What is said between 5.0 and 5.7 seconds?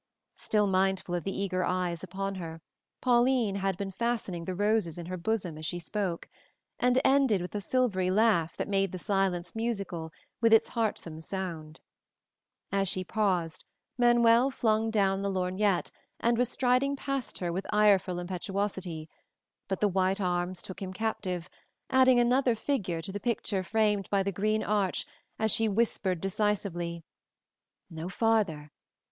her bosom as